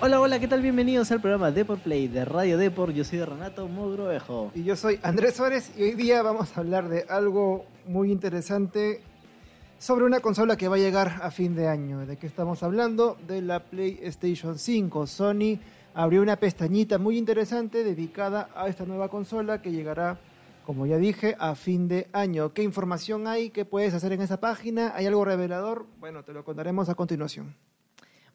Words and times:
Hola, 0.00 0.20
hola, 0.20 0.38
¿qué 0.38 0.46
tal? 0.46 0.62
Bienvenidos 0.62 1.10
al 1.10 1.20
programa 1.20 1.50
Deport 1.50 1.82
Play 1.82 2.06
de 2.06 2.24
Radio 2.24 2.56
Deport. 2.56 2.94
Yo 2.94 3.02
soy 3.02 3.20
Renato 3.20 3.66
Mogrovejo. 3.66 4.52
Y 4.54 4.62
yo 4.62 4.76
soy 4.76 5.00
Andrés 5.02 5.34
Suárez 5.34 5.72
y 5.76 5.82
hoy 5.82 5.94
día 5.94 6.22
vamos 6.22 6.56
a 6.56 6.60
hablar 6.60 6.88
de 6.88 7.04
algo 7.08 7.66
muy 7.84 8.12
interesante 8.12 9.00
sobre 9.80 10.04
una 10.04 10.20
consola 10.20 10.56
que 10.56 10.68
va 10.68 10.76
a 10.76 10.78
llegar 10.78 11.18
a 11.20 11.32
fin 11.32 11.56
de 11.56 11.66
año. 11.66 12.06
¿De 12.06 12.16
qué 12.16 12.28
estamos 12.28 12.62
hablando? 12.62 13.18
De 13.26 13.42
la 13.42 13.64
PlayStation 13.64 14.56
5. 14.56 15.08
Sony 15.08 15.58
abrió 15.94 16.22
una 16.22 16.36
pestañita 16.36 16.98
muy 16.98 17.18
interesante 17.18 17.82
dedicada 17.82 18.50
a 18.54 18.68
esta 18.68 18.84
nueva 18.84 19.08
consola 19.08 19.60
que 19.60 19.72
llegará, 19.72 20.20
como 20.64 20.86
ya 20.86 20.98
dije, 20.98 21.34
a 21.40 21.56
fin 21.56 21.88
de 21.88 22.06
año. 22.12 22.52
¿Qué 22.52 22.62
información 22.62 23.26
hay? 23.26 23.50
¿Qué 23.50 23.64
puedes 23.64 23.94
hacer 23.94 24.12
en 24.12 24.22
esa 24.22 24.38
página? 24.38 24.92
¿Hay 24.94 25.06
algo 25.06 25.24
revelador? 25.24 25.86
Bueno, 25.98 26.22
te 26.22 26.32
lo 26.32 26.44
contaremos 26.44 26.88
a 26.88 26.94
continuación. 26.94 27.56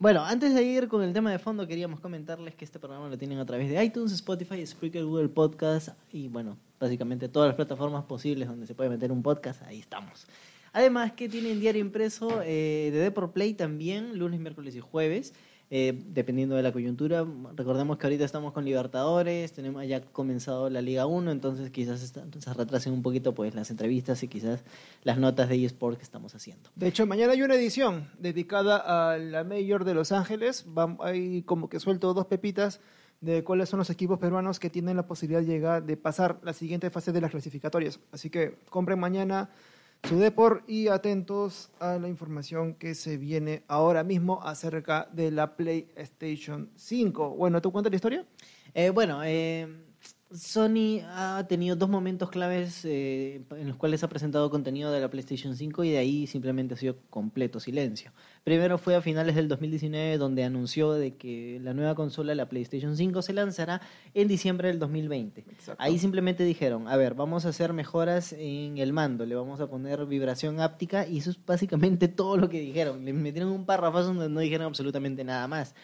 Bueno, 0.03 0.25
antes 0.25 0.53
de 0.53 0.61
ir 0.63 0.89
con 0.89 1.01
el 1.01 1.13
tema 1.13 1.31
de 1.31 1.39
fondo, 1.39 1.65
queríamos 1.65 2.01
comentarles 2.01 2.55
que 2.55 2.65
este 2.65 2.77
programa 2.77 3.07
lo 3.07 3.17
tienen 3.17 3.39
a 3.39 3.45
través 3.45 3.69
de 3.69 3.81
iTunes, 3.81 4.11
Spotify, 4.11 4.67
Spreaker, 4.67 5.05
Google 5.05 5.29
Podcast 5.29 5.91
y, 6.11 6.27
bueno, 6.27 6.57
básicamente 6.77 7.29
todas 7.29 7.47
las 7.47 7.55
plataformas 7.55 8.03
posibles 8.03 8.49
donde 8.49 8.67
se 8.67 8.75
puede 8.75 8.89
meter 8.89 9.13
un 9.13 9.23
podcast, 9.23 9.61
ahí 9.61 9.79
estamos. 9.79 10.27
Además 10.73 11.13
que 11.13 11.29
tienen 11.29 11.61
diario 11.61 11.79
impreso 11.79 12.41
eh, 12.43 12.89
de 12.91 12.99
Deport 12.99 13.31
Play 13.31 13.53
también, 13.53 14.19
lunes, 14.19 14.41
miércoles 14.41 14.75
y 14.75 14.81
jueves. 14.81 15.33
Eh, 15.75 15.99
dependiendo 16.09 16.55
de 16.55 16.61
la 16.61 16.71
coyuntura. 16.71 17.25
Recordemos 17.55 17.97
que 17.97 18.05
ahorita 18.05 18.23
estamos 18.23 18.53
con 18.53 18.63
Libertadores, 18.63 19.53
tenemos 19.53 19.83
ya 19.87 20.01
comenzado 20.01 20.69
la 20.69 20.83
Liga 20.83 21.07
1, 21.07 21.31
entonces 21.31 21.71
quizás 21.71 21.99
se 21.99 22.53
retrasen 22.53 22.93
un 22.93 23.01
poquito 23.01 23.33
pues 23.33 23.55
las 23.55 23.71
entrevistas 23.71 24.21
y 24.21 24.27
quizás 24.27 24.63
las 25.01 25.17
notas 25.17 25.49
de 25.49 25.65
eSport 25.65 25.97
que 25.97 26.03
estamos 26.03 26.35
haciendo. 26.35 26.69
De 26.75 26.89
hecho, 26.89 27.07
mañana 27.07 27.33
hay 27.33 27.41
una 27.41 27.55
edición 27.55 28.07
dedicada 28.19 29.13
a 29.13 29.17
la 29.17 29.43
Mayor 29.43 29.83
de 29.83 29.95
Los 29.95 30.11
Ángeles. 30.11 30.63
Hay 30.99 31.41
como 31.41 31.69
que 31.69 31.79
suelto 31.79 32.13
dos 32.13 32.27
pepitas 32.27 32.79
de 33.21 33.43
cuáles 33.43 33.67
son 33.67 33.79
los 33.79 33.89
equipos 33.89 34.19
peruanos 34.19 34.59
que 34.59 34.69
tienen 34.69 34.95
la 34.95 35.07
posibilidad 35.07 35.41
de 35.41 35.47
llegar, 35.47 35.83
de 35.83 35.97
pasar 35.97 36.37
la 36.43 36.53
siguiente 36.53 36.91
fase 36.91 37.11
de 37.11 37.19
las 37.19 37.31
clasificatorias. 37.31 37.99
Así 38.11 38.29
que 38.29 38.59
compren 38.69 38.99
mañana 38.99 39.49
su 40.07 40.19
Depor 40.19 40.63
y 40.67 40.89
atentos 40.89 41.71
a 41.79 41.97
la 41.97 42.09
información 42.09 42.73
que 42.73 42.93
se 42.93 43.17
viene 43.17 43.63
ahora 43.69 44.03
mismo 44.03 44.43
acerca 44.43 45.07
de 45.13 45.31
la 45.31 45.55
PlayStation 45.55 46.69
5. 46.75 47.29
Bueno, 47.37 47.61
¿tú 47.61 47.71
cuentas 47.71 47.89
la 47.89 47.95
historia? 47.95 48.25
Eh, 48.73 48.89
bueno, 48.89 49.21
eh, 49.23 49.65
Sony 50.35 51.01
ha 51.09 51.45
tenido 51.47 51.75
dos 51.75 51.89
momentos 51.89 52.29
claves 52.29 52.85
eh, 52.85 53.41
en 53.51 53.67
los 53.67 53.77
cuales 53.77 54.03
ha 54.03 54.09
presentado 54.09 54.49
contenido 54.49 54.91
de 54.91 54.99
la 54.99 55.09
PlayStation 55.09 55.55
5 55.55 55.83
y 55.83 55.91
de 55.91 55.97
ahí 55.97 56.27
simplemente 56.27 56.73
ha 56.73 56.77
sido 56.77 56.97
completo 57.09 57.59
silencio. 57.59 58.11
Primero 58.43 58.77
fue 58.77 58.95
a 58.95 59.01
finales 59.01 59.35
del 59.35 59.47
2019 59.47 60.17
donde 60.17 60.43
anunció 60.43 60.93
de 60.93 61.15
que 61.15 61.59
la 61.61 61.73
nueva 61.73 61.95
consola, 61.95 62.33
la 62.35 62.49
PlayStation 62.49 62.97
5, 62.97 63.21
se 63.21 63.33
lanzará 63.33 63.81
en 64.13 64.27
diciembre 64.27 64.69
del 64.69 64.79
2020. 64.79 65.45
Ahí 65.77 65.99
simplemente 65.99 66.43
dijeron, 66.43 66.87
a 66.87 66.97
ver, 66.97 67.13
vamos 67.13 67.45
a 67.45 67.49
hacer 67.49 67.73
mejoras 67.73 68.33
en 68.33 68.77
el 68.79 68.91
mando, 68.91 69.25
le 69.25 69.35
vamos 69.35 69.61
a 69.61 69.67
poner 69.67 70.05
vibración 70.05 70.59
áptica 70.59 71.07
y 71.07 71.19
eso 71.19 71.29
es 71.29 71.45
básicamente 71.45 72.07
todo 72.07 72.37
lo 72.37 72.49
que 72.49 72.59
dijeron. 72.59 73.05
Le 73.05 73.13
metieron 73.13 73.51
un 73.51 73.65
párrafo 73.65 74.01
donde 74.01 74.29
no 74.29 74.39
dijeron 74.39 74.67
absolutamente 74.67 75.23
nada 75.23 75.47
más. 75.47 75.75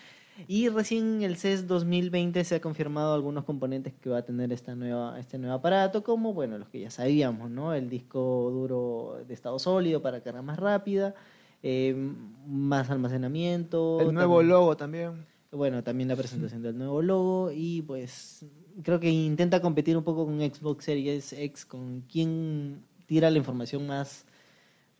Y 0.47 0.69
recién 0.69 1.21
el 1.21 1.35
CES 1.35 1.67
2020 1.67 2.43
se 2.43 2.55
ha 2.55 2.61
confirmado 2.61 3.13
algunos 3.13 3.43
componentes 3.43 3.93
que 3.93 4.09
va 4.09 4.19
a 4.19 4.21
tener 4.23 4.51
esta 4.51 4.75
nueva, 4.75 5.19
este 5.19 5.37
nuevo 5.37 5.55
aparato, 5.55 6.03
como 6.03 6.33
bueno, 6.33 6.57
los 6.57 6.69
que 6.69 6.79
ya 6.79 6.89
sabíamos, 6.89 7.49
¿no? 7.49 7.73
El 7.73 7.89
disco 7.89 8.49
duro 8.51 9.23
de 9.27 9.33
estado 9.33 9.59
sólido 9.59 10.01
para 10.01 10.21
carga 10.21 10.41
más 10.41 10.57
rápida, 10.57 11.13
eh, 11.63 11.95
más 12.47 12.89
almacenamiento. 12.89 13.99
El 14.01 14.13
nuevo 14.13 14.41
logo 14.41 14.77
también. 14.77 15.25
Bueno, 15.51 15.83
también 15.83 16.09
la 16.09 16.15
presentación 16.15 16.61
del 16.61 16.77
nuevo 16.77 17.01
logo 17.01 17.51
y 17.51 17.81
pues 17.81 18.45
creo 18.83 18.99
que 18.99 19.09
intenta 19.09 19.61
competir 19.61 19.97
un 19.97 20.03
poco 20.03 20.25
con 20.25 20.39
Xbox 20.39 20.85
Series 20.85 21.33
X, 21.33 21.65
con 21.65 22.01
quien 22.01 22.83
tira 23.07 23.31
la 23.31 23.39
información 23.39 23.87
más 23.87 24.25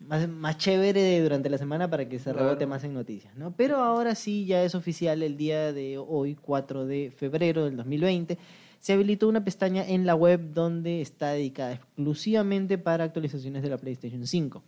más, 0.00 0.28
más 0.28 0.58
chévere 0.58 1.20
durante 1.22 1.48
la 1.50 1.58
semana 1.58 1.88
para 1.88 2.08
que 2.08 2.18
se 2.18 2.32
rebote 2.32 2.66
más 2.66 2.82
en 2.84 2.94
noticias, 2.94 3.34
¿no? 3.36 3.52
Pero 3.56 3.76
ahora 3.76 4.14
sí 4.14 4.46
ya 4.46 4.64
es 4.64 4.74
oficial 4.74 5.22
el 5.22 5.36
día 5.36 5.72
de 5.72 5.98
hoy, 5.98 6.34
4 6.34 6.86
de 6.86 7.12
febrero 7.16 7.64
del 7.64 7.76
2020, 7.76 8.38
se 8.80 8.92
habilitó 8.94 9.28
una 9.28 9.44
pestaña 9.44 9.86
en 9.86 10.06
la 10.06 10.14
web 10.14 10.52
donde 10.54 11.02
está 11.02 11.30
dedicada 11.32 11.74
exclusivamente 11.74 12.78
para 12.78 13.04
actualizaciones 13.04 13.62
de 13.62 13.68
la 13.68 13.76
PlayStation 13.76 14.26
5. 14.26 14.62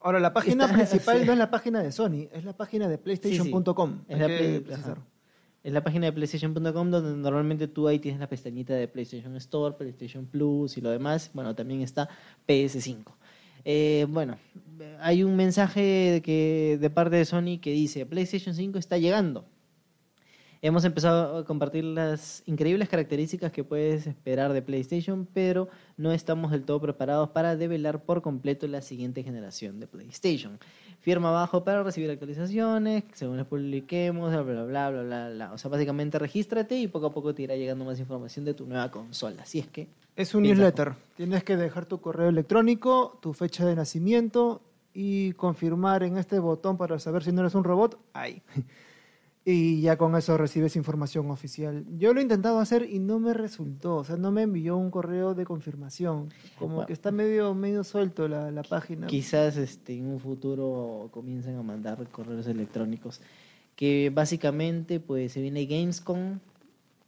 Ahora, 0.00 0.20
la 0.20 0.32
página 0.32 0.72
principal 0.72 1.24
no 1.26 1.32
es 1.32 1.38
la 1.38 1.50
página 1.50 1.82
de 1.82 1.92
Sony, 1.92 2.28
es 2.32 2.44
la 2.44 2.54
página 2.54 2.88
de 2.88 2.96
PlayStation.com. 2.96 4.02
Es, 4.08 4.18
la 4.18 4.96
es 5.62 5.72
la 5.72 5.82
página 5.82 6.06
de 6.06 6.12
PlayStation.com 6.12 6.90
donde 6.90 7.16
normalmente 7.16 7.66
tú 7.66 7.88
ahí 7.88 7.98
tienes 7.98 8.20
la 8.20 8.28
pestañita 8.28 8.72
de 8.72 8.86
PlayStation 8.88 9.34
Store, 9.36 9.74
PlayStation 9.76 10.24
Plus 10.24 10.78
y 10.78 10.80
lo 10.80 10.90
demás. 10.90 11.30
Bueno, 11.34 11.54
también 11.54 11.82
está 11.82 12.08
PS5. 12.46 13.04
Eh, 13.68 14.06
bueno, 14.08 14.38
hay 15.00 15.24
un 15.24 15.34
mensaje 15.34 15.80
de, 15.80 16.22
que, 16.22 16.78
de 16.80 16.88
parte 16.88 17.16
de 17.16 17.24
Sony 17.24 17.58
que 17.60 17.72
dice, 17.72 18.06
PlayStation 18.06 18.54
5 18.54 18.78
está 18.78 18.96
llegando. 18.96 19.44
Hemos 20.62 20.84
empezado 20.84 21.36
a 21.36 21.44
compartir 21.44 21.84
las 21.84 22.42
increíbles 22.46 22.88
características 22.88 23.52
que 23.52 23.62
puedes 23.62 24.06
esperar 24.06 24.52
de 24.52 24.62
PlayStation, 24.62 25.28
pero 25.32 25.68
no 25.96 26.12
estamos 26.12 26.50
del 26.50 26.64
todo 26.64 26.80
preparados 26.80 27.28
para 27.30 27.56
develar 27.56 28.02
por 28.02 28.22
completo 28.22 28.66
la 28.66 28.80
siguiente 28.80 29.22
generación 29.22 29.80
de 29.80 29.86
PlayStation. 29.86 30.58
Firma 31.00 31.28
abajo 31.28 31.62
para 31.62 31.82
recibir 31.82 32.10
actualizaciones, 32.10 33.04
según 33.12 33.36
les 33.36 33.46
publiquemos, 33.46 34.30
bla, 34.30 34.42
bla, 34.42 34.64
bla, 34.64 34.90
bla, 34.90 35.02
bla, 35.02 35.28
bla. 35.30 35.52
O 35.52 35.58
sea, 35.58 35.70
básicamente 35.70 36.18
regístrate 36.18 36.76
y 36.76 36.88
poco 36.88 37.06
a 37.06 37.12
poco 37.12 37.34
te 37.34 37.42
irá 37.42 37.54
llegando 37.54 37.84
más 37.84 38.00
información 38.00 38.44
de 38.44 38.54
tu 38.54 38.66
nueva 38.66 38.90
consola. 38.90 39.42
Así 39.42 39.58
es 39.58 39.68
que... 39.68 39.88
Es 40.16 40.34
un 40.34 40.44
newsletter. 40.44 40.94
Tienes 41.16 41.44
que 41.44 41.56
dejar 41.56 41.84
tu 41.84 42.00
correo 42.00 42.30
electrónico, 42.30 43.18
tu 43.20 43.34
fecha 43.34 43.66
de 43.66 43.76
nacimiento 43.76 44.62
y 44.94 45.32
confirmar 45.34 46.02
en 46.02 46.16
este 46.16 46.38
botón 46.38 46.78
para 46.78 46.98
saber 46.98 47.22
si 47.22 47.30
no 47.30 47.42
eres 47.42 47.54
un 47.54 47.64
robot. 47.64 47.98
Ahí. 48.14 48.42
Y 49.48 49.80
ya 49.80 49.96
con 49.96 50.16
eso 50.16 50.36
recibes 50.36 50.74
información 50.74 51.30
oficial. 51.30 51.84
Yo 51.98 52.12
lo 52.12 52.18
he 52.18 52.22
intentado 52.24 52.58
hacer 52.58 52.82
y 52.90 52.98
no 52.98 53.20
me 53.20 53.32
resultó, 53.32 53.98
o 53.98 54.04
sea, 54.04 54.16
no 54.16 54.32
me 54.32 54.42
envió 54.42 54.76
un 54.76 54.90
correo 54.90 55.34
de 55.34 55.44
confirmación, 55.44 56.30
como 56.58 56.84
que 56.84 56.92
está 56.92 57.12
medio 57.12 57.54
medio 57.54 57.84
suelto 57.84 58.26
la, 58.26 58.50
la, 58.50 58.64
página. 58.64 59.06
Quizás 59.06 59.56
este, 59.56 59.96
en 59.96 60.08
un 60.08 60.18
futuro 60.18 61.10
comiencen 61.12 61.56
a 61.56 61.62
mandar 61.62 62.08
correos 62.08 62.48
electrónicos, 62.48 63.20
que 63.76 64.10
básicamente 64.12 64.98
pues 64.98 65.30
se 65.30 65.40
viene 65.40 65.64
Gamescom, 65.66 66.40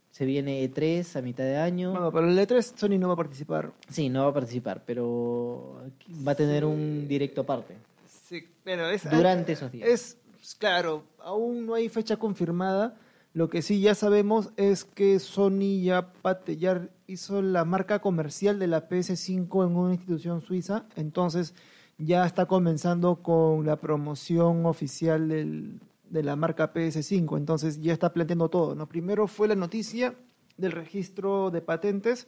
se 0.09 0.23
viene 0.23 0.63
E3 0.63 1.17
a 1.17 1.21
mitad 1.21 1.43
de 1.43 1.57
año. 1.57 1.93
No, 1.93 2.09
pero 2.09 2.29
el 2.29 2.39
E3 2.39 2.61
Sony 2.61 2.97
no 2.97 3.09
va 3.09 3.15
a 3.15 3.17
participar. 3.17 3.73
Sí, 3.89 4.07
no 4.07 4.23
va 4.23 4.29
a 4.29 4.33
participar, 4.33 4.83
pero 4.85 5.83
va 6.25 6.31
a 6.31 6.35
tener 6.35 6.63
un 6.63 7.05
directo 7.05 7.41
aparte. 7.41 7.75
Sí, 8.07 8.47
pero 8.63 8.89
es... 8.89 9.09
Durante 9.09 9.51
esos 9.51 9.71
días. 9.73 9.89
Es 9.89 10.18
claro, 10.55 11.03
aún 11.19 11.65
no 11.65 11.73
hay 11.73 11.89
fecha 11.89 12.17
confirmada. 12.17 12.95
Lo 13.33 13.49
que 13.49 13.61
sí 13.61 13.79
ya 13.79 13.93
sabemos 13.93 14.49
es 14.57 14.85
que 14.85 15.19
Sony 15.19 15.81
ya, 15.83 16.11
ya 16.57 16.89
hizo 17.05 17.41
la 17.41 17.63
marca 17.63 17.99
comercial 17.99 18.57
de 18.57 18.67
la 18.67 18.89
PS5 18.89 19.67
en 19.67 19.75
una 19.75 19.93
institución 19.93 20.41
suiza, 20.41 20.85
entonces 20.95 21.53
ya 21.99 22.25
está 22.25 22.47
comenzando 22.47 23.17
con 23.17 23.65
la 23.65 23.75
promoción 23.75 24.65
oficial 24.65 25.27
de 25.27 26.23
la 26.23 26.35
marca 26.35 26.73
PS5, 26.73 27.37
entonces 27.37 27.81
ya 27.81 27.93
está 27.93 28.13
planteando 28.13 28.49
todo. 28.49 28.73
¿no? 28.73 28.87
Primero 28.87 29.27
fue 29.27 29.47
la 29.47 29.55
noticia 29.55 30.15
del 30.57 30.71
registro 30.71 31.51
de 31.51 31.61
patentes, 31.61 32.27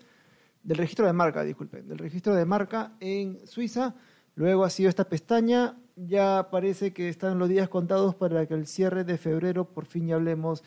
del 0.64 0.78
registro 0.78 1.08
de 1.08 1.14
marca, 1.14 1.44
disculpen, 1.44 1.88
del 1.88 1.98
registro 1.98 2.36
de 2.36 2.46
marca 2.46 2.92
en 3.00 3.40
Suiza, 3.48 3.96
luego 4.36 4.64
ha 4.64 4.70
sido 4.70 4.90
esta 4.90 5.06
pestaña 5.10 5.76
ya 5.96 6.50
parece 6.52 6.94
que 6.94 7.10
están 7.10 7.40
los 7.40 7.50
días 7.50 7.70
contados 7.70 8.16
para 8.16 8.46
que 8.46 8.54
el 8.54 8.68
cierre 8.68 9.04
de 9.04 9.18
febrero 9.18 9.66
por 9.66 9.86
fin 9.86 10.08
ya 10.08 10.16
hablemos 10.16 10.64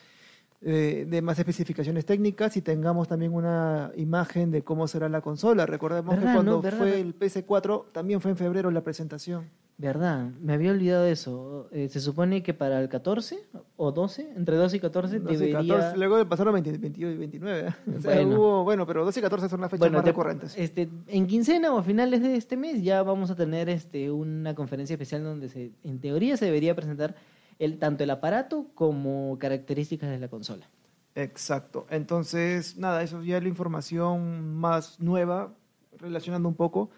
eh, 0.66 1.06
de 1.06 1.20
más 1.20 1.38
especificaciones 1.38 2.06
técnicas 2.06 2.56
y 2.56 2.62
tengamos 2.62 3.06
también 3.06 3.34
una 3.34 3.93
imagen 3.96 4.50
de 4.50 4.62
cómo 4.62 4.88
será 4.88 5.11
la 5.11 5.20
consola. 5.20 5.66
Recordemos 5.66 6.19
que 6.19 6.25
cuando 6.25 6.62
fue 6.62 7.00
el 7.00 7.19
PS4 7.19 7.93
también 7.93 8.22
fue 8.22 8.31
en 8.31 8.38
febrero 8.38 8.70
la 8.70 8.82
presentación. 8.82 9.50
Verdad, 9.76 10.31
me 10.40 10.55
había 10.55 10.70
olvidado 10.70 11.05
de 11.05 11.12
eso. 11.12 11.69
Eh, 11.70 11.88
se 11.90 12.00
supone 12.00 12.43
que 12.43 12.55
para 12.55 12.81
el 12.81 12.88
14 12.88 13.44
o 13.76 13.93
12, 13.93 14.32
entre 14.37 14.56
12 14.56 14.76
y 14.76 14.81
14 14.81 15.20
debería... 15.20 15.94
luego 15.96 16.26
pasaron 16.26 16.55
20, 16.55 16.78
22 16.78 17.12
y 17.12 17.17
29. 17.19 17.69
¿eh? 17.69 17.72
bueno. 18.02 18.64
bueno, 18.64 18.87
pero 18.87 19.05
12 19.05 19.20
y 19.20 19.22
14 19.22 19.49
son 19.50 19.60
las 19.60 19.70
fechas 19.70 19.90
más 19.90 20.05
recurrentes. 20.05 20.55
Este, 20.56 20.88
en 21.08 21.26
quincena 21.26 21.75
o 21.75 21.78
a 21.78 21.82
finales 21.82 22.22
de 22.22 22.37
este 22.37 22.56
mes 22.56 22.82
ya 22.82 23.02
vamos 23.02 23.31
a 23.31 23.34
tener 23.34 23.69
este, 23.69 24.10
una 24.10 24.55
conferencia 24.55 24.94
especial 24.94 25.25
donde 25.25 25.49
se, 25.50 25.72
en 25.82 25.99
teoría 25.99 26.37
se 26.37 26.46
debería 26.46 26.75
presentar 26.76 27.17
el, 27.58 27.78
tanto 27.78 28.04
el 28.04 28.10
aparato 28.10 28.66
como 28.74 29.38
características 29.38 30.10
de 30.10 30.18
la 30.18 30.28
consola. 30.28 30.68
Exacto. 31.14 31.86
Entonces, 31.90 32.76
nada, 32.76 33.02
eso 33.02 33.22
ya 33.22 33.36
es 33.36 33.42
la 33.42 33.48
información 33.48 34.54
más 34.56 34.98
nueva, 35.00 35.54
relacionando 35.98 36.48
un 36.48 36.56
poco 36.56 36.90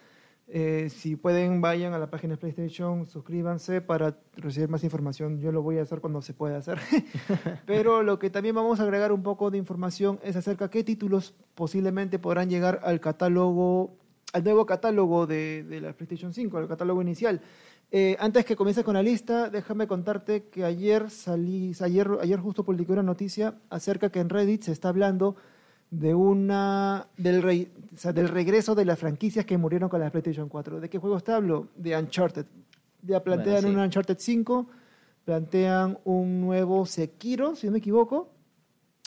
Eh, 0.49 0.91
si 0.91 1.17
pueden, 1.17 1.61
vayan 1.61 1.93
a 1.93 1.99
la 1.99 2.09
página 2.09 2.35
de 2.35 2.39
PlayStation, 2.39 3.05
suscríbanse 3.07 3.81
para 3.81 4.17
recibir 4.37 4.69
más 4.69 4.85
información. 4.85 5.41
Yo 5.41 5.51
lo 5.51 5.61
voy 5.61 5.79
a 5.79 5.83
hacer 5.83 6.01
cuando 6.01 6.23
se 6.23 6.35
pueda 6.35 6.59
hacer. 6.59 6.79
Pero 7.67 8.03
lo 8.05 8.19
que 8.19 8.31
también 8.31 8.55
vamos 8.55 8.79
a 8.79 8.85
agregar 8.85 9.11
un 9.11 9.23
poco 9.23 9.51
de 9.51 9.59
información 9.59 10.21
es 10.23 10.37
acerca 10.37 10.67
de 10.67 10.71
qué 10.71 10.85
títulos 10.85 11.35
posiblemente 11.55 12.21
podrán 12.21 12.49
llegar 12.49 12.81
al 12.85 13.01
catálogo, 13.01 13.97
al 14.33 14.45
nuevo 14.45 14.67
catálogo 14.67 15.27
de, 15.27 15.65
de 15.65 15.81
la 15.81 15.93
PlayStation 15.95 16.33
5, 16.33 16.59
al 16.59 16.69
catálogo 16.69 17.03
inicial. 17.03 17.41
Eh, 17.93 18.17
antes 18.19 18.45
que 18.45 18.57
comience 18.57 18.83
con 18.83 18.95
la 18.95 19.03
lista, 19.03 19.49
déjame 19.49 19.87
contarte 19.87 20.49
que 20.49 20.65
ayer 20.65 21.09
salí, 21.09 21.73
ayer, 21.81 22.11
ayer 22.21 22.41
justo 22.41 22.65
publiqué 22.65 22.93
una 22.93 23.03
noticia 23.03 23.55
acerca 23.71 24.11
que 24.11 24.19
en 24.19 24.29
Reddit 24.29 24.63
se 24.63 24.73
está 24.73 24.89
hablando 24.89 25.37
de 25.91 26.15
una 26.15 27.07
del, 27.17 27.43
rey, 27.43 27.73
o 27.95 27.97
sea, 27.97 28.13
del 28.13 28.29
regreso 28.29 28.75
de 28.75 28.85
las 28.85 28.99
franquicias 28.99 29.47
que 29.47 29.57
murieron 29.57 29.89
con 29.89 30.01
la 30.01 30.11
PlayStation 30.11 30.49
4. 30.49 30.81
¿De 30.81 30.91
qué 30.91 30.99
juegos 30.99 31.23
te 31.23 31.33
hablo? 31.33 31.69
De 31.77 31.97
Uncharted. 31.97 32.47
Ya 33.03 33.23
plantean 33.23 33.63
Bueno, 33.63 33.69
sí. 33.69 33.75
un 33.75 33.81
Uncharted 33.81 34.17
5, 34.19 34.67
plantean 35.25 35.99
un 36.05 36.41
nuevo 36.41 36.85
Sekiro, 36.87 37.55
si 37.55 37.67
no 37.67 37.73
me 37.73 37.79
equivoco, 37.79 38.33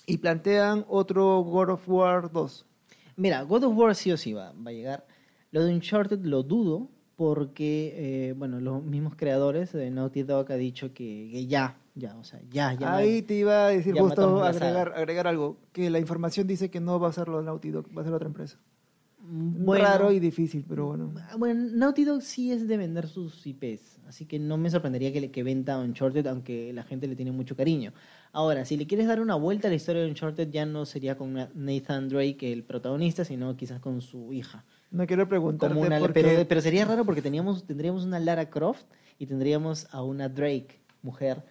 y 0.06 0.18
plantean 0.18 0.86
otro 0.88 1.42
God 1.42 1.72
of 1.72 1.90
War 1.90 2.32
2. 2.32 2.66
Mira, 3.18 3.42
God 3.44 3.66
of 3.66 3.78
War 3.78 3.94
sí 3.94 4.12
o 4.14 4.18
sí 4.18 4.32
va, 4.32 4.54
va 4.54 4.70
a 4.70 4.74
llegar. 4.74 5.06
Lo 5.52 5.66
de 5.66 5.74
Uncharted 5.74 6.24
lo 6.24 6.44
dudo 6.44 6.90
porque, 7.24 8.30
eh, 8.30 8.34
bueno, 8.38 8.62
los 8.62 8.82
mismos 8.82 9.14
creadores 9.18 9.74
de 9.74 9.92
Naughty 9.92 10.24
Dog 10.24 10.50
ha 10.54 10.56
dicho 10.56 10.94
que, 10.94 11.28
que 11.34 11.48
ya, 11.48 11.76
ya, 11.94 12.16
o 12.16 12.24
sea, 12.24 12.40
ya, 12.50 12.72
ya. 12.74 12.96
Ahí 12.96 13.22
te 13.24 13.34
iba 13.34 13.66
a 13.66 13.68
decir 13.72 13.94
justo 14.00 14.42
agregar, 14.42 14.94
agregar 14.96 15.28
algo, 15.28 15.58
que 15.74 15.90
la 15.90 16.00
información 16.00 16.48
dice 16.48 16.72
que 16.72 16.80
no 16.80 16.98
va 16.98 17.10
a 17.10 17.12
ser 17.12 17.28
lo 17.28 17.40
de 17.40 17.44
Naughty 17.44 17.72
Dog, 17.72 17.88
va 17.96 18.04
a 18.04 18.06
ser 18.06 18.14
otra 18.14 18.26
empresa. 18.30 18.58
Bueno, 19.22 19.84
Raro 19.84 20.12
y 20.14 20.22
difícil, 20.22 20.64
pero 20.66 20.86
bueno. 20.88 21.12
Ah, 21.30 21.36
Bueno, 21.38 21.70
Naughty 21.74 22.06
Dog 22.06 22.22
sí 22.22 22.54
es 22.54 22.70
de 22.70 22.78
vender 22.78 23.06
sus 23.10 23.46
IPs, 23.46 24.00
así 24.08 24.26
que 24.26 24.40
no 24.40 24.56
me 24.58 24.70
sorprendería 24.70 25.12
que, 25.12 25.20
le, 25.20 25.30
que 25.30 25.44
venda 25.44 25.78
Uncharted, 25.78 26.26
aunque 26.26 26.72
la 26.72 26.84
gente 26.84 27.06
le 27.06 27.18
tiene 27.18 27.34
mucho 27.34 27.54
cariño. 27.58 27.92
Ahora, 28.32 28.64
si 28.64 28.78
le 28.78 28.88
quieres 28.88 29.08
dar 29.08 29.20
una 29.20 29.36
vuelta 29.36 29.68
a 29.68 29.72
la 29.72 29.76
historia 29.76 30.04
de 30.04 30.08
Uncharted, 30.08 30.50
ya 30.52 30.66
no 30.66 30.86
sería 30.86 31.18
con 31.18 31.34
Na- 31.34 31.50
Nathan 31.54 32.08
Drake 32.08 32.54
el 32.54 32.64
protagonista, 32.64 33.26
sino 33.26 33.58
quizás 33.58 33.82
con 33.82 34.00
su 34.00 34.32
hija. 34.32 34.64
No 34.92 35.06
quiero 35.06 35.28
preguntarte 35.30 35.74
Como 35.76 35.86
una- 35.86 36.00
por 36.00 36.14
pero, 36.14 36.30
qué- 36.30 36.46
pero 36.46 36.62
sería 36.62 36.86
raro 36.86 37.06
porque 37.06 37.22
teníamos, 37.22 37.64
tendríamos 37.66 38.04
una 38.06 38.20
Lara 38.20 38.50
Croft 38.50 38.84
y 39.20 39.26
tendríamos 39.28 39.88
a 39.92 40.02
una 40.04 40.30
Drake, 40.30 40.80
mujer, 41.04 41.44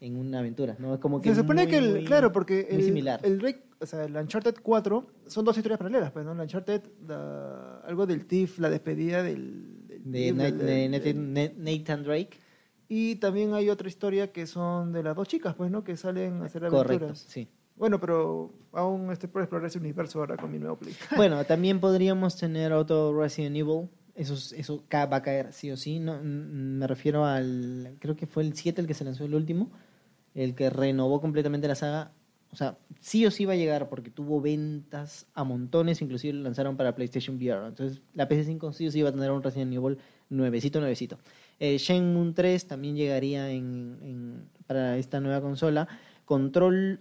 en 0.00 0.16
una 0.16 0.38
aventura. 0.40 0.76
¿no? 0.78 0.94
Es 0.94 1.00
como 1.00 1.20
que 1.20 1.30
Se 1.30 1.36
supone 1.40 1.62
muy, 1.62 1.70
que, 1.70 1.78
el, 1.78 1.90
muy- 1.92 2.04
claro, 2.04 2.32
porque 2.32 2.68
el, 2.70 2.82
similar. 2.82 3.20
el 3.22 3.38
Drake, 3.38 3.62
o 3.80 3.86
sea, 3.86 4.04
el 4.04 4.16
Uncharted 4.16 4.54
4 4.62 5.06
son 5.26 5.44
dos 5.44 5.56
historias 5.56 5.78
paralelas, 5.78 6.10
pues, 6.12 6.24
¿no? 6.24 6.32
El 6.32 6.40
Uncharted, 6.40 6.82
la- 7.06 7.80
algo 7.84 8.06
del 8.06 8.26
TIFF, 8.26 8.58
la 8.60 8.70
despedida 8.70 9.22
del... 9.22 9.86
del 9.88 10.36
de, 10.36 10.52
del- 10.52 10.90
Nathan, 10.90 11.32
Na- 11.34 11.52
Nathan 11.56 12.02
Drake. 12.04 12.38
Y 12.88 13.16
también 13.16 13.52
hay 13.52 13.68
otra 13.68 13.88
historia 13.88 14.30
que 14.32 14.46
son 14.46 14.92
de 14.92 15.02
las 15.02 15.16
dos 15.16 15.26
chicas, 15.28 15.54
pues, 15.54 15.70
¿no? 15.70 15.82
Que 15.84 15.96
salen 15.96 16.40
a 16.42 16.44
hacer 16.46 16.62
Correcto, 16.68 17.06
aventuras. 17.06 17.18
sí. 17.28 17.48
Bueno, 17.76 18.00
pero 18.00 18.52
aún 18.72 19.10
estoy 19.12 19.28
por 19.28 19.42
explorar 19.42 19.66
ese 19.66 19.78
universo 19.78 20.18
ahora 20.20 20.36
con 20.36 20.50
mi 20.50 20.58
nuevo 20.58 20.76
Play. 20.76 20.94
Bueno, 21.16 21.44
también 21.44 21.78
podríamos 21.80 22.36
tener 22.36 22.72
otro 22.72 23.18
Resident 23.18 23.56
Evil. 23.56 23.88
Eso, 24.14 24.32
es- 24.34 24.52
eso 24.52 24.82
va 24.94 25.16
a 25.16 25.22
caer 25.22 25.52
sí 25.52 25.70
o 25.70 25.76
sí. 25.76 25.98
No, 26.00 26.14
Mm, 26.22 26.78
me 26.78 26.86
refiero 26.86 27.24
al. 27.26 27.96
Creo 28.00 28.16
que 28.16 28.26
fue 28.26 28.42
el 28.44 28.54
7 28.54 28.80
el 28.80 28.86
que 28.86 28.94
se 28.94 29.04
lanzó 29.04 29.24
el 29.24 29.34
último. 29.34 29.70
El 30.34 30.54
que 30.54 30.70
renovó 30.70 31.20
completamente 31.20 31.68
la 31.68 31.74
saga. 31.74 32.12
O 32.52 32.56
sea, 32.56 32.78
sí 33.00 33.26
o 33.26 33.30
sí 33.30 33.44
va 33.44 33.52
a 33.52 33.56
llegar 33.56 33.90
porque 33.90 34.10
tuvo 34.10 34.40
ventas 34.40 35.26
a 35.34 35.44
montones. 35.44 36.00
Inclusive 36.00 36.32
lo 36.32 36.42
lanzaron 36.44 36.78
para 36.78 36.94
PlayStation 36.94 37.36
VR. 37.36 37.66
Entonces, 37.68 38.00
la 38.14 38.26
PS5 38.26 38.72
sí 38.72 38.86
o 38.86 38.90
sí 38.90 39.02
va 39.02 39.10
a 39.10 39.12
tener 39.12 39.30
un 39.30 39.42
Resident 39.42 39.74
Evil 39.74 39.98
nuevecito, 40.30 40.80
nuevecito. 40.80 41.18
Eh, 41.60 41.76
Shenmue 41.76 42.32
3 42.32 42.66
también 42.66 42.96
llegaría 42.96 43.50
en- 43.50 44.48
para 44.66 44.96
esta 44.96 45.20
nueva 45.20 45.42
consola. 45.42 45.86
Control 46.24 47.00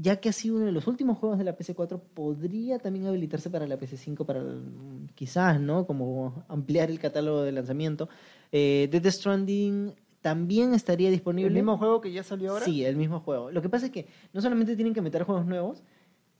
ya 0.00 0.16
que 0.16 0.28
ha 0.28 0.32
sido 0.32 0.56
uno 0.56 0.66
de 0.66 0.72
los 0.72 0.86
últimos 0.86 1.18
juegos 1.18 1.38
de 1.38 1.44
la 1.44 1.56
PS4, 1.56 2.00
podría 2.14 2.78
también 2.78 3.06
habilitarse 3.06 3.50
para 3.50 3.66
la 3.66 3.76
PS5, 3.78 4.24
para 4.24 4.40
el- 4.40 5.10
quizás, 5.14 5.60
¿no? 5.60 5.86
Como 5.86 6.44
ampliar 6.48 6.90
el 6.90 6.98
catálogo 6.98 7.42
de 7.42 7.52
lanzamiento. 7.52 8.08
Eh, 8.52 8.88
Death 8.92 9.06
Stranding 9.06 9.94
también 10.20 10.74
estaría 10.74 11.10
disponible. 11.10 11.48
¿El 11.48 11.54
mismo 11.54 11.78
juego 11.78 12.00
que 12.00 12.12
ya 12.12 12.22
salió 12.22 12.52
ahora? 12.52 12.64
Sí, 12.64 12.84
el 12.84 12.96
mismo 12.96 13.20
juego. 13.20 13.50
Lo 13.50 13.62
que 13.62 13.68
pasa 13.68 13.86
es 13.86 13.92
que 13.92 14.06
no 14.32 14.40
solamente 14.40 14.74
tienen 14.76 14.94
que 14.94 15.00
meter 15.02 15.22
juegos 15.24 15.46
nuevos, 15.46 15.82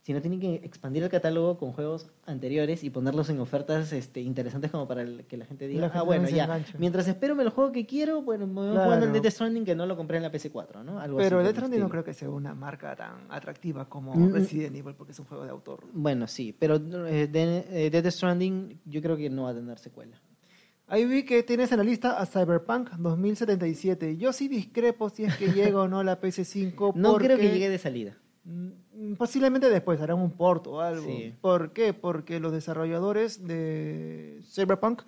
sino 0.09 0.21
tienen 0.21 0.39
que 0.39 0.55
expandir 0.63 1.03
el 1.03 1.09
catálogo 1.09 1.59
con 1.59 1.71
juegos 1.71 2.07
anteriores 2.25 2.83
y 2.83 2.89
ponerlos 2.89 3.29
en 3.29 3.39
ofertas 3.39 3.93
este, 3.93 4.21
interesantes 4.21 4.71
como 4.71 4.87
para 4.87 5.03
el- 5.03 5.23
que 5.27 5.37
la 5.37 5.45
gente 5.45 5.67
diga, 5.67 5.81
La 5.81 5.87
ah, 5.93 6.01
bueno, 6.01 6.27
ya, 6.27 6.45
enganche". 6.45 6.73
mientras 6.79 7.07
espero 7.07 7.35
me 7.35 7.43
lo 7.43 7.51
juego 7.51 7.71
que 7.71 7.85
quiero, 7.85 8.23
bueno, 8.23 8.47
me 8.47 8.53
voy 8.55 8.71
Claro. 8.71 8.83
jugando 8.85 9.05
el 9.05 9.11
Death 9.11 9.31
Stranding 9.33 9.65
que 9.65 9.75
no 9.75 9.85
lo 9.85 9.95
compré 9.95 10.17
en 10.17 10.23
la 10.23 10.31
PS4, 10.31 10.83
¿no? 10.83 10.99
Algo 10.99 11.19
Pero 11.19 11.43
Death 11.43 11.57
Stranding 11.57 11.79
no 11.79 11.89
creo 11.89 12.03
que 12.03 12.15
sea 12.15 12.27
una 12.27 12.55
marca 12.55 12.95
tan 12.95 13.27
atractiva 13.29 13.87
como 13.87 14.15
Mm. 14.15 14.33
Resident 14.33 14.75
Evil 14.77 14.95
porque 14.95 15.11
es 15.11 15.19
un 15.19 15.25
juego 15.25 15.43
de 15.43 15.51
autor. 15.51 15.81
Bueno, 15.93 16.25
sí, 16.25 16.55
pero 16.57 16.77
eh, 17.05 17.27
de- 17.27 17.65
eh, 17.69 17.89
Death 17.91 18.07
Stranding 18.07 18.79
yo 18.85 19.03
creo 19.03 19.15
que 19.15 19.29
no 19.29 19.43
va 19.43 19.51
a 19.51 19.53
tener 19.53 19.77
secuela. 19.77 20.19
Ahí 20.87 21.05
vi 21.05 21.21
que 21.23 21.43
tienes 21.43 21.71
en 21.71 21.77
la 21.77 21.83
lista 21.83 22.19
a 22.19 22.25
Cyberpunk 22.25 22.89
2077. 22.93 24.17
Yo 24.17 24.33
sí 24.33 24.47
discrepo 24.47 25.09
si 25.11 25.25
es 25.25 25.35
que 25.37 25.45
llega 25.75 25.79
o 25.81 25.87
no 25.87 25.99
a 25.99 26.03
la 26.03 26.19
PS5. 26.19 26.93
No 26.95 27.15
creo 27.17 27.37
que 27.37 27.49
llegue 27.51 27.69
de 27.69 27.77
salida. 27.77 28.17
Mm, 28.51 29.13
Posiblemente 29.15 29.69
después 29.69 30.01
harán 30.01 30.17
un 30.19 30.31
port 30.31 30.65
o 30.67 30.81
algo. 30.81 31.05
Sí. 31.05 31.33
¿Por 31.39 31.71
qué? 31.71 31.93
Porque 31.93 32.39
los 32.39 32.51
desarrolladores 32.51 33.45
de 33.47 34.41
Cyberpunk 34.43 35.03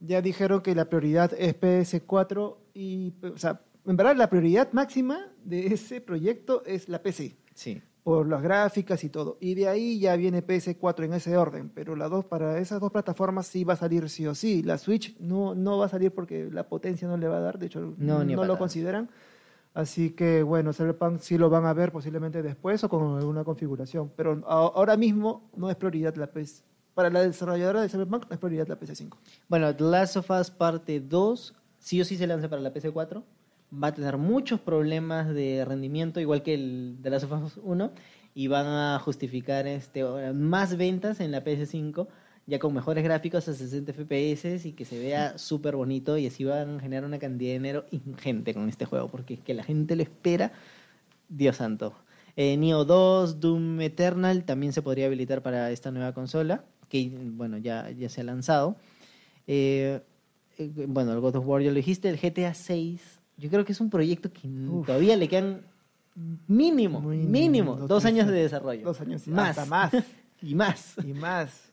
ya 0.00 0.22
dijeron 0.22 0.60
que 0.62 0.74
la 0.74 0.86
prioridad 0.88 1.32
es 1.38 1.54
PS4 1.58 2.56
y, 2.74 3.12
o 3.34 3.36
sea, 3.38 3.60
en 3.86 3.96
verdad 3.96 4.16
la 4.16 4.28
prioridad 4.30 4.72
máxima 4.72 5.18
de 5.44 5.66
ese 5.68 6.00
proyecto 6.00 6.62
es 6.66 6.88
la 6.88 7.02
PC, 7.02 7.36
Sí. 7.54 7.82
por 8.04 8.28
las 8.28 8.42
gráficas 8.42 9.02
y 9.04 9.08
todo. 9.08 9.36
Y 9.40 9.54
de 9.54 9.68
ahí 9.68 9.98
ya 9.98 10.14
viene 10.16 10.42
PS4 10.46 11.04
en 11.04 11.14
ese 11.14 11.36
orden, 11.36 11.70
pero 11.74 11.96
las 11.96 12.10
dos 12.10 12.24
para 12.24 12.58
esas 12.58 12.80
dos 12.80 12.92
plataformas 12.92 13.46
sí 13.46 13.64
va 13.64 13.72
a 13.74 13.76
salir 13.76 14.08
sí 14.08 14.26
o 14.26 14.34
sí. 14.34 14.62
La 14.62 14.78
Switch 14.78 15.16
no, 15.18 15.54
no 15.54 15.78
va 15.78 15.86
a 15.86 15.88
salir 15.88 16.12
porque 16.12 16.48
la 16.52 16.68
potencia 16.68 17.08
no 17.08 17.16
le 17.16 17.26
va 17.28 17.38
a 17.38 17.40
dar, 17.40 17.58
de 17.58 17.66
hecho 17.66 17.94
No, 17.98 18.22
no 18.24 18.44
lo 18.44 18.58
consideran. 18.58 19.08
Así 19.76 20.12
que 20.12 20.42
bueno, 20.42 20.72
Cyberpunk 20.72 21.20
sí 21.20 21.36
lo 21.36 21.50
van 21.50 21.66
a 21.66 21.74
ver 21.74 21.92
posiblemente 21.92 22.42
después 22.42 22.82
o 22.82 22.88
con 22.88 23.18
alguna 23.18 23.44
configuración, 23.44 24.10
pero 24.16 24.42
ahora 24.46 24.96
mismo 24.96 25.50
no 25.54 25.68
es 25.68 25.76
prioridad 25.76 26.16
la 26.16 26.28
PS. 26.28 26.64
Para 26.94 27.10
la 27.10 27.20
desarrolladora 27.20 27.82
de 27.82 27.90
Cyberpunk 27.90 28.24
no 28.26 28.32
es 28.32 28.38
prioridad 28.38 28.66
la 28.68 28.80
PS5. 28.80 29.18
Bueno, 29.48 29.76
The 29.76 29.84
Last 29.84 30.16
of 30.16 30.30
Us 30.30 30.50
parte 30.50 30.98
2 30.98 31.54
sí 31.78 32.00
o 32.00 32.06
sí 32.06 32.16
se 32.16 32.26
lanza 32.26 32.48
para 32.48 32.62
la 32.62 32.72
PS4. 32.72 33.22
Va 33.70 33.88
a 33.88 33.92
tener 33.92 34.16
muchos 34.16 34.60
problemas 34.60 35.28
de 35.34 35.62
rendimiento, 35.66 36.20
igual 36.20 36.42
que 36.42 36.54
el 36.54 36.96
The 37.02 37.10
Last 37.10 37.30
of 37.30 37.44
Us 37.44 37.60
1, 37.62 37.92
y 38.32 38.46
van 38.46 38.64
a 38.64 38.98
justificar 38.98 39.66
este, 39.66 40.04
más 40.32 40.78
ventas 40.78 41.20
en 41.20 41.32
la 41.32 41.44
PS5, 41.44 42.06
ya 42.46 42.58
con 42.58 42.72
mejores 42.72 43.02
gráficos 43.02 43.48
a 43.48 43.54
60 43.54 43.92
FPS 43.92 44.66
y 44.66 44.72
que 44.72 44.84
se 44.84 44.98
vea 44.98 45.36
súper 45.36 45.76
bonito, 45.76 46.16
y 46.16 46.26
así 46.26 46.44
van 46.44 46.76
a 46.76 46.80
generar 46.80 47.04
una 47.04 47.18
cantidad 47.18 47.50
de 47.50 47.54
dinero 47.54 47.84
ingente 47.90 48.54
con 48.54 48.68
este 48.68 48.84
juego, 48.84 49.08
porque 49.08 49.34
es 49.34 49.40
que 49.40 49.54
la 49.54 49.64
gente 49.64 49.96
lo 49.96 50.02
espera, 50.02 50.52
Dios 51.28 51.56
santo. 51.56 51.94
Eh, 52.36 52.56
Neo 52.56 52.84
2, 52.84 53.40
Doom 53.40 53.80
Eternal 53.80 54.44
también 54.44 54.72
se 54.72 54.82
podría 54.82 55.06
habilitar 55.06 55.42
para 55.42 55.70
esta 55.70 55.90
nueva 55.90 56.12
consola, 56.12 56.64
que 56.88 57.10
bueno, 57.32 57.58
ya, 57.58 57.90
ya 57.90 58.08
se 58.08 58.20
ha 58.20 58.24
lanzado. 58.24 58.76
Eh, 59.46 60.00
eh, 60.58 60.86
bueno, 60.86 61.12
el 61.12 61.20
God 61.20 61.36
of 61.36 61.46
War 61.46 61.62
ya 61.62 61.70
lo 61.70 61.76
dijiste, 61.76 62.08
el 62.08 62.18
GTA 62.18 62.54
6, 62.54 63.00
yo 63.38 63.50
creo 63.50 63.64
que 63.64 63.72
es 63.72 63.80
un 63.80 63.90
proyecto 63.90 64.30
que 64.32 64.48
Uf. 64.48 64.86
todavía 64.86 65.16
le 65.16 65.28
quedan 65.28 65.62
mínimo, 66.46 67.00
Muy 67.00 67.18
mínimo, 67.18 67.76
dos, 67.76 68.04
años 68.04 68.26
de 68.26 68.34
desarrollo. 68.34 68.84
Dos 68.84 69.00
años 69.00 69.26
más. 69.28 69.58
hasta 69.58 69.66
más 69.66 69.92
y 70.42 70.54
más. 70.54 70.94
y 71.04 71.12
más. 71.12 71.65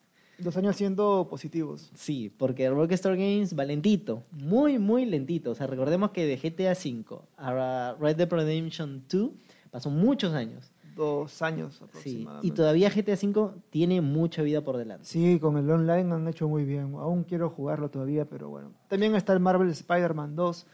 Dos 0.44 0.58
años 0.58 0.76
siendo 0.76 1.28
positivos. 1.30 1.90
Sí, 1.94 2.32
porque 2.38 2.70
Rockstar 2.70 3.16
Games 3.16 3.58
va 3.58 3.64
lentito, 3.66 4.24
muy, 4.32 4.78
muy 4.80 5.06
lentito. 5.06 5.52
O 5.52 5.56
sea, 5.56 5.68
recordemos 5.68 6.12
que 6.12 6.26
de 6.26 6.38
GTA 6.38 6.76
5 6.76 7.24
a 7.38 7.96
Red 8.00 8.16
Dead 8.18 8.30
Redemption 8.30 9.04
2 9.10 9.30
pasó 9.72 9.90
muchos 9.90 10.34
años. 10.34 10.70
Dos 10.96 11.42
años 11.42 11.74
Sí, 11.78 11.84
aproximadamente. 11.84 12.48
y 12.48 12.52
todavía 12.52 12.90
GTA 12.92 13.16
5 13.16 13.54
tiene 13.72 14.00
mucha 14.02 14.44
vida 14.44 14.62
por 14.62 14.78
delante. 14.78 15.06
Sí, 15.06 15.40
con 15.40 15.58
el 15.58 15.68
online 15.70 16.14
han 16.14 16.28
hecho 16.28 16.48
muy 16.48 16.66
bien. 16.66 16.94
Aún 16.96 17.24
quiero 17.24 17.50
jugarlo 17.50 17.90
todavía, 17.90 18.26
pero 18.26 18.50
bueno. 18.50 18.72
También 18.90 19.16
está 19.16 19.34
el 19.34 19.40
Marvel 19.40 19.70
Spider-Man 19.70 20.36
2, 20.36 20.68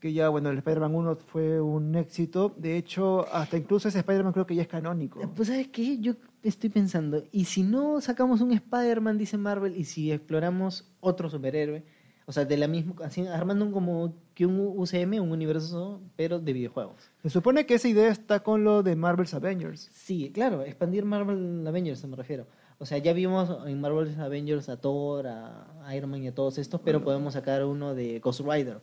que 0.00 0.12
ya, 0.12 0.28
bueno, 0.30 0.50
el 0.50 0.58
Spider-Man 0.58 0.94
1 0.94 1.16
fue 1.26 1.60
un 1.60 1.94
éxito. 1.94 2.54
De 2.56 2.76
hecho, 2.76 3.26
hasta 3.32 3.56
incluso 3.56 3.88
ese 3.88 3.98
Spider-Man 3.98 4.32
creo 4.32 4.46
que 4.46 4.54
ya 4.54 4.62
es 4.62 4.68
canónico. 4.68 5.20
Pues, 5.36 5.48
¿sabes 5.48 5.68
qué? 5.68 5.98
Yo 5.98 6.14
estoy 6.42 6.70
pensando, 6.70 7.22
¿y 7.30 7.44
si 7.44 7.62
no 7.62 8.00
sacamos 8.00 8.40
un 8.40 8.52
Spider-Man, 8.52 9.18
dice 9.18 9.36
Marvel, 9.36 9.76
y 9.76 9.84
si 9.84 10.10
exploramos 10.10 10.90
otro 11.00 11.28
superhéroe? 11.28 11.84
O 12.26 12.32
sea, 12.32 12.44
de 12.44 12.56
la 12.56 12.68
misma, 12.68 12.94
así, 13.04 13.26
armando 13.26 13.64
un 13.64 13.72
como 13.72 14.14
que 14.34 14.46
un 14.46 14.60
UCM, 14.76 15.20
un 15.20 15.32
universo, 15.32 16.00
pero 16.14 16.38
de 16.38 16.52
videojuegos. 16.52 17.10
Se 17.22 17.28
supone 17.28 17.66
que 17.66 17.74
esa 17.74 17.88
idea 17.88 18.08
está 18.08 18.40
con 18.40 18.62
lo 18.62 18.82
de 18.84 18.94
Marvel's 18.94 19.34
Avengers. 19.34 19.90
Sí, 19.92 20.30
claro, 20.32 20.62
expandir 20.62 21.04
Marvel 21.04 21.66
Avengers 21.66 22.04
me 22.06 22.16
refiero. 22.16 22.46
O 22.78 22.86
sea, 22.86 22.98
ya 22.98 23.12
vimos 23.12 23.54
en 23.66 23.80
Marvel's 23.80 24.16
Avengers 24.16 24.68
a 24.68 24.76
Thor, 24.76 25.26
a 25.26 25.94
Iron 25.94 26.10
Man 26.10 26.22
y 26.22 26.28
a 26.28 26.34
todos 26.34 26.56
estos, 26.56 26.80
pero 26.80 27.02
podemos 27.02 27.34
sacar 27.34 27.64
uno 27.64 27.94
de 27.94 28.20
Ghost 28.20 28.40
Rider. 28.40 28.80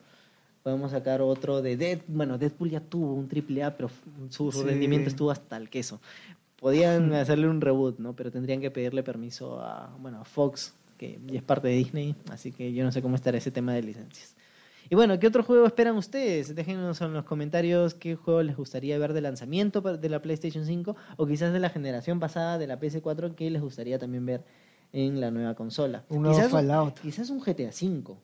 Podemos 0.68 0.92
sacar 0.92 1.22
otro 1.22 1.62
de 1.62 1.78
Deadpool. 1.78 2.14
Bueno, 2.18 2.38
Deadpool 2.38 2.70
ya 2.70 2.82
tuvo 2.82 3.14
un 3.14 3.30
triple 3.30 3.64
A, 3.64 3.78
pero 3.78 3.90
su, 4.30 4.52
su 4.52 4.60
Sí. 4.64 4.68
rendimiento 4.68 5.08
estuvo 5.08 5.32
hasta 5.32 5.56
el 5.56 5.70
queso. 5.70 6.02
Podían 6.60 7.14
hacerle 7.14 7.48
un 7.48 7.62
reboot, 7.62 8.00
¿no? 8.00 8.18
Pero 8.18 8.32
tendrían 8.32 8.60
que 8.60 8.70
pedirle 8.70 9.02
permiso 9.02 9.62
a, 9.62 9.96
bueno, 10.02 10.20
a 10.20 10.26
Fox, 10.26 10.74
que 10.98 11.20
ya 11.28 11.38
es 11.38 11.44
parte 11.44 11.70
de 11.70 11.76
Disney, 11.76 12.16
así 12.30 12.52
que 12.52 12.74
yo 12.74 12.84
no 12.84 12.92
sé 12.92 13.02
cómo 13.02 13.16
estará 13.16 13.38
ese 13.38 13.50
tema 13.50 13.74
de 13.74 13.82
licencias. 13.82 14.36
Y 14.90 14.96
bueno, 14.96 15.18
¿qué 15.20 15.28
otro 15.28 15.42
juego 15.42 15.66
esperan 15.66 15.96
ustedes? 15.96 16.54
Déjenos 16.54 17.00
en 17.00 17.14
los 17.14 17.24
comentarios 17.24 17.94
qué 17.94 18.16
juego 18.18 18.44
les 18.44 18.58
gustaría 18.58 18.98
ver 18.98 19.14
de 19.14 19.22
lanzamiento 19.22 19.80
de 19.80 20.10
la 20.10 20.22
PlayStation 20.22 20.66
5 20.66 20.98
o 21.16 21.28
quizás 21.28 21.54
de 21.54 21.60
la 21.62 21.70
generación 21.70 22.20
pasada 22.20 22.58
de 22.58 22.68
la 22.68 22.78
PS4 22.78 23.36
que 23.36 23.50
les 23.50 23.62
gustaría 23.62 24.00
también 24.00 24.26
ver 24.26 24.44
en 24.92 25.22
la 25.22 25.32
nueva 25.32 25.56
consola. 25.56 26.04
Un 26.10 26.24
nuevo 26.24 26.36
quizás, 26.38 26.52
Fallout. 26.52 27.00
quizás 27.00 27.30
un 27.30 27.40
GTA 27.40 27.72
5. 27.72 28.18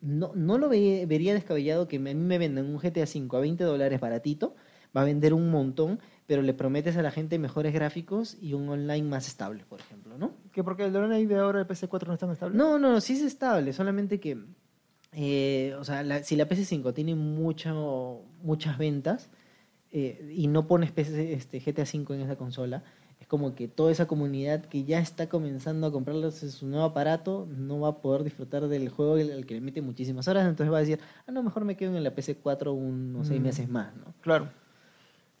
No, 0.00 0.32
no 0.34 0.58
lo 0.58 0.68
ve- 0.68 1.04
vería 1.08 1.34
descabellado 1.34 1.88
que 1.88 1.96
a 1.96 2.00
mí 2.00 2.14
me 2.14 2.38
vendan 2.38 2.66
un 2.66 2.78
GTA 2.78 3.06
5 3.06 3.36
a 3.36 3.40
20 3.40 3.64
dólares 3.64 4.00
baratito, 4.00 4.54
va 4.96 5.02
a 5.02 5.04
vender 5.04 5.34
un 5.34 5.50
montón, 5.50 5.98
pero 6.26 6.40
le 6.42 6.54
prometes 6.54 6.96
a 6.96 7.02
la 7.02 7.10
gente 7.10 7.38
mejores 7.38 7.72
gráficos 7.74 8.36
y 8.40 8.54
un 8.54 8.68
online 8.68 9.02
más 9.08 9.26
estable, 9.26 9.64
por 9.68 9.80
ejemplo, 9.80 10.16
¿no? 10.16 10.32
Que 10.52 10.62
porque 10.62 10.84
el 10.84 10.92
drone 10.92 11.26
de 11.26 11.36
ahora 11.36 11.58
de 11.58 11.66
PC4 11.66 12.06
no 12.06 12.14
es 12.14 12.20
tan 12.20 12.30
estable. 12.30 12.56
No, 12.56 12.78
no, 12.78 12.92
no, 12.92 13.00
sí 13.00 13.14
es 13.14 13.22
estable, 13.22 13.72
solamente 13.72 14.20
que, 14.20 14.38
eh, 15.12 15.74
o 15.78 15.84
sea, 15.84 16.02
la- 16.02 16.22
si 16.22 16.36
la 16.36 16.46
PS5 16.48 16.92
tiene 16.94 17.14
mucho, 17.14 18.22
muchas 18.42 18.78
ventas 18.78 19.30
eh, 19.90 20.32
y 20.36 20.46
no 20.48 20.66
pones 20.66 20.92
PC, 20.92 21.32
este, 21.32 21.60
GTA 21.60 21.86
5 21.86 22.12
en 22.14 22.20
esa 22.20 22.36
consola, 22.36 22.84
como 23.28 23.54
que 23.54 23.68
toda 23.68 23.92
esa 23.92 24.06
comunidad 24.06 24.64
que 24.64 24.84
ya 24.84 24.98
está 25.00 25.28
comenzando 25.28 25.86
a 25.86 25.92
comprarse 25.92 26.50
su 26.50 26.66
nuevo 26.66 26.84
aparato 26.86 27.46
no 27.50 27.78
va 27.80 27.88
a 27.90 27.96
poder 27.98 28.24
disfrutar 28.24 28.66
del 28.68 28.88
juego 28.88 29.14
al 29.14 29.30
al 29.30 29.46
que 29.46 29.54
le 29.54 29.60
mete 29.60 29.82
muchísimas 29.82 30.26
horas, 30.28 30.48
entonces 30.48 30.72
va 30.72 30.78
a 30.78 30.80
decir, 30.80 30.98
ah, 31.26 31.30
no, 31.32 31.42
mejor 31.42 31.64
me 31.64 31.76
quedo 31.76 31.94
en 31.96 32.02
la 32.02 32.14
PC4 32.14 32.72
unos 32.72 33.28
seis 33.28 33.40
Mm. 33.40 33.44
meses 33.44 33.68
más, 33.68 33.94
¿no? 33.96 34.14
Claro. 34.22 34.48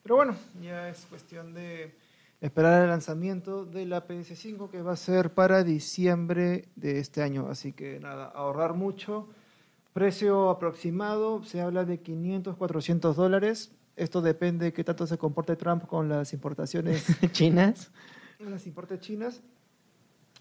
Pero 0.02 0.16
bueno, 0.16 0.36
ya 0.62 0.88
es 0.88 1.06
cuestión 1.06 1.54
de 1.54 1.94
esperar 2.40 2.82
el 2.82 2.88
lanzamiento 2.88 3.64
de 3.64 3.84
la 3.86 4.06
PS5 4.06 4.70
que 4.70 4.80
va 4.82 4.92
a 4.92 4.96
ser 4.96 5.34
para 5.34 5.64
diciembre 5.64 6.66
de 6.76 6.98
este 7.00 7.22
año. 7.22 7.48
Así 7.50 7.72
que 7.72 7.98
nada, 8.00 8.26
ahorrar 8.26 8.74
mucho. 8.74 9.28
Precio 9.92 10.50
aproximado, 10.50 11.42
se 11.42 11.60
habla 11.60 11.84
de 11.84 11.98
500, 12.00 12.56
400 12.56 13.16
dólares. 13.16 13.72
Esto 13.98 14.20
depende 14.22 14.66
de 14.66 14.72
qué 14.72 14.84
tanto 14.84 15.06
se 15.06 15.18
comporte 15.18 15.56
Trump 15.56 15.86
con 15.86 16.08
las 16.08 16.32
importaciones, 16.32 17.04
Chinas. 17.32 17.90
las 18.38 18.66
importes 18.66 19.00
chinas. 19.00 19.42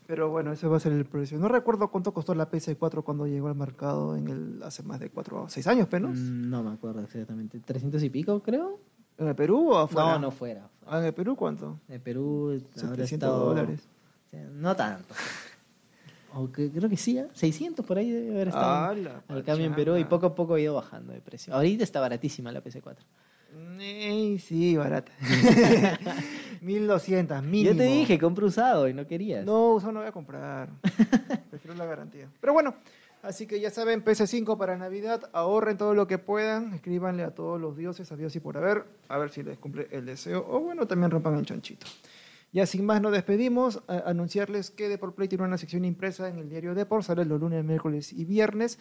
Pero 0.05 0.29
bueno, 0.29 0.53
ese 0.53 0.67
va 0.67 0.77
a 0.77 0.79
ser 0.79 0.93
el 0.93 1.03
precio. 1.05 1.37
No 1.37 1.49
recuerdo 1.49 1.89
cuánto 1.91 2.13
costó 2.13 2.33
la 2.33 2.49
PS4 2.49 3.03
cuando 3.03 3.27
llegó 3.27 3.49
al 3.49 3.55
mercado 3.55 4.15
en 4.15 4.27
el, 4.29 4.63
hace 4.63 4.81
más 4.83 5.01
de 5.01 5.09
4 5.09 5.43
o 5.43 5.49
6 5.49 5.67
años, 5.67 5.87
¿penos? 5.89 6.17
Mm, 6.17 6.49
No 6.49 6.63
me 6.63 6.71
acuerdo 6.71 7.01
exactamente, 7.01 7.59
300 7.59 8.01
y 8.03 8.09
pico 8.09 8.41
creo. 8.41 8.79
¿En 9.17 9.27
el 9.27 9.35
Perú 9.35 9.71
o 9.71 9.77
afuera? 9.79 10.13
No, 10.13 10.19
no 10.19 10.31
fuera. 10.31 10.69
fuera. 10.79 10.95
Ah, 10.95 10.99
¿En 10.99 11.05
el 11.07 11.13
Perú 11.13 11.35
cuánto? 11.35 11.79
De 11.89 11.99
Perú 11.99 12.51
habrá 12.51 12.79
700 12.79 13.11
estado- 13.11 13.45
dólares. 13.47 13.81
no 14.53 14.75
tanto. 14.75 15.13
O 16.33 16.51
que, 16.51 16.69
creo 16.69 16.87
que 16.89 16.97
sí, 16.97 17.17
¿eh? 17.17 17.27
600 17.33 17.83
por 17.85 17.97
ahí 17.97 18.11
debe 18.11 18.31
haber 18.35 18.49
estado 18.49 18.65
Ah, 18.65 19.21
al 19.29 19.43
cambio 19.43 19.65
en 19.65 19.73
Perú 19.73 19.97
y 19.97 20.03
poco 20.03 20.27
a 20.27 20.35
poco 20.35 20.53
ha 20.53 20.59
ido 20.59 20.75
bajando 20.75 21.11
de 21.13 21.19
precio. 21.21 21.53
Ahorita 21.53 21.83
está 21.83 21.99
baratísima 21.99 22.51
la 22.51 22.61
PC4. 22.61 22.97
Sí, 24.39 24.75
barata. 24.77 25.11
1200, 26.61 27.43
mínimo. 27.43 27.71
Yo 27.71 27.77
te 27.77 27.83
dije, 27.85 28.19
compra 28.19 28.45
usado 28.45 28.87
y 28.87 28.93
no 28.93 29.05
querías. 29.07 29.45
No, 29.45 29.77
eso 29.77 29.91
no 29.91 29.99
voy 29.99 30.07
a 30.07 30.11
comprar. 30.11 30.69
Prefiero 31.49 31.75
la 31.77 31.85
garantía. 31.85 32.27
Pero 32.41 32.53
bueno, 32.53 32.75
así 33.21 33.45
que 33.47 33.59
ya 33.59 33.69
saben, 33.69 34.03
PS5 34.03 34.57
para 34.57 34.77
Navidad, 34.77 35.29
ahorren 35.33 35.77
todo 35.77 35.93
lo 35.93 36.07
que 36.07 36.17
puedan, 36.17 36.73
escríbanle 36.73 37.23
a 37.23 37.31
todos 37.35 37.59
los 37.61 37.77
dioses, 37.77 38.11
a 38.11 38.15
Dios 38.15 38.35
y 38.35 38.39
por 38.39 38.57
haber, 38.57 38.85
a 39.07 39.17
ver 39.17 39.29
si 39.29 39.43
les 39.43 39.57
cumple 39.57 39.87
el 39.91 40.05
deseo, 40.05 40.45
o 40.49 40.59
bueno, 40.59 40.87
también 40.87 41.11
rompan 41.11 41.35
el 41.37 41.45
chanchito. 41.45 41.85
Ya 42.53 42.65
sin 42.65 42.85
más 42.85 43.01
nos 43.01 43.11
despedimos, 43.11 43.83
a- 43.87 44.09
anunciarles 44.09 44.71
que 44.71 44.89
Deport 44.89 45.15
Play 45.15 45.27
tiene 45.27 45.43
una 45.43 45.57
sección 45.57 45.85
impresa 45.85 46.27
en 46.29 46.39
el 46.39 46.49
diario 46.49 46.73
Deport, 46.73 47.03
sale 47.03 47.25
los 47.25 47.39
lunes, 47.39 47.63
miércoles 47.63 48.11
y 48.13 48.25
viernes. 48.25 48.79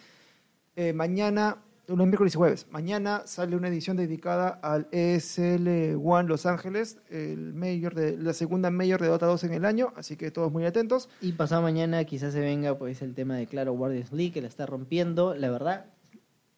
Eh, 0.75 0.93
mañana, 0.93 1.57
los 1.95 2.05
miércoles 2.05 2.33
y 2.35 2.37
jueves, 2.37 2.67
mañana 2.69 3.23
sale 3.25 3.55
una 3.55 3.69
edición 3.69 3.95
dedicada 3.95 4.49
al 4.61 4.87
ESL 4.91 5.95
One 6.03 6.27
Los 6.27 6.45
Ángeles, 6.45 6.99
el 7.09 7.53
mayor 7.53 7.95
de, 7.95 8.17
la 8.17 8.33
segunda 8.33 8.69
mayor 8.69 8.99
de 9.01 9.07
Dota 9.07 9.25
2 9.25 9.45
en 9.45 9.53
el 9.53 9.63
año, 9.63 9.93
así 9.95 10.17
que 10.17 10.29
todos 10.29 10.51
muy 10.51 10.65
atentos. 10.65 11.07
Y 11.21 11.31
pasado 11.31 11.61
mañana 11.61 12.03
quizás 12.03 12.33
se 12.33 12.41
venga 12.41 12.77
pues 12.77 13.01
el 13.01 13.15
tema 13.15 13.37
de 13.37 13.47
Claro 13.47 13.71
Guardians 13.73 14.11
League 14.11 14.33
que 14.33 14.41
la 14.41 14.49
está 14.49 14.65
rompiendo. 14.65 15.33
La 15.33 15.49
verdad, 15.49 15.85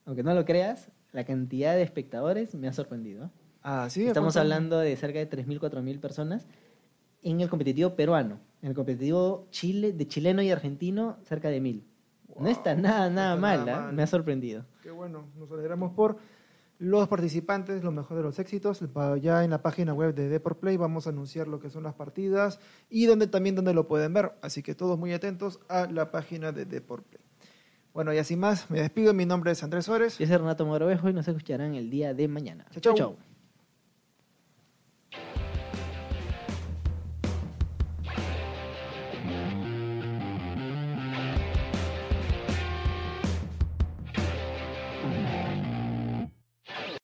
aunque 0.05 0.23
no 0.23 0.33
lo 0.33 0.45
creas, 0.45 0.89
la 1.11 1.25
cantidad 1.25 1.75
de 1.75 1.83
espectadores 1.83 2.55
me 2.55 2.67
ha 2.67 2.73
sorprendido. 2.73 3.29
Ah, 3.61 3.87
sí, 3.89 4.07
Estamos 4.07 4.35
hablando 4.35 4.79
de 4.79 4.95
cerca 4.95 5.19
de 5.19 5.29
3.000, 5.29 5.59
4.000 5.59 5.99
personas 5.99 6.47
en 7.21 7.41
el 7.41 7.49
competitivo 7.49 7.95
peruano. 7.95 8.39
En 8.63 8.69
el 8.69 8.75
competitivo 8.75 9.47
Chile, 9.51 9.93
de 9.93 10.07
chileno 10.07 10.41
y 10.41 10.49
argentino, 10.49 11.17
cerca 11.23 11.49
de 11.49 11.61
1.000. 11.61 11.83
No 12.39 12.49
está 12.49 12.75
nada, 12.75 13.09
no 13.09 13.15
nada 13.15 13.35
está 13.35 13.41
mal, 13.41 13.65
nada 13.65 13.81
mal. 13.83 13.93
me 13.93 14.03
ha 14.03 14.07
sorprendido. 14.07 14.65
Qué 14.81 14.91
bueno, 14.91 15.27
nos 15.37 15.51
alegramos 15.51 15.91
por 15.93 16.17
los 16.79 17.09
participantes, 17.09 17.83
lo 17.83 17.91
mejor 17.91 18.17
de 18.17 18.23
los 18.23 18.39
éxitos. 18.39 18.81
Ya 19.21 19.43
en 19.43 19.51
la 19.51 19.61
página 19.61 19.93
web 19.93 20.15
de 20.15 20.29
Deport 20.29 20.59
Play 20.59 20.77
vamos 20.77 21.07
a 21.07 21.09
anunciar 21.09 21.47
lo 21.47 21.59
que 21.59 21.69
son 21.69 21.83
las 21.83 21.93
partidas 21.93 22.59
y 22.89 23.05
donde 23.05 23.27
también 23.27 23.55
donde 23.55 23.73
lo 23.73 23.87
pueden 23.87 24.13
ver. 24.13 24.33
Así 24.41 24.63
que 24.63 24.75
todos 24.75 24.97
muy 24.97 25.13
atentos 25.13 25.59
a 25.67 25.87
la 25.87 26.09
página 26.09 26.51
de 26.51 26.65
Deport 26.65 27.05
Play. 27.05 27.23
Bueno, 27.93 28.13
y 28.13 28.17
así 28.17 28.35
más, 28.35 28.69
me 28.71 28.79
despido. 28.79 29.13
Mi 29.13 29.25
nombre 29.25 29.51
es 29.51 29.61
Andrés 29.61 29.85
Suárez. 29.85 30.17
Yo 30.19 30.25
soy 30.25 30.37
Renato 30.37 30.65
Mogrovejo 30.65 31.09
y 31.09 31.13
nos 31.13 31.27
escucharán 31.27 31.75
el 31.75 31.89
día 31.89 32.13
de 32.13 32.27
mañana. 32.27 32.65
Chau. 32.79 32.93
chau. 32.93 33.17